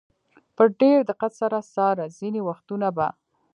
په 0.55 0.63
ډېر 0.79 0.99
دقت 1.09 1.31
سره 1.41 1.57
څاره، 1.73 2.05
ځینې 2.17 2.41
وختونه 2.47 2.87
به. 2.97 3.07